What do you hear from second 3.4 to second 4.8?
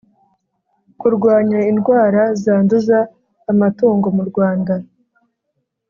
amatungo mu Rwanda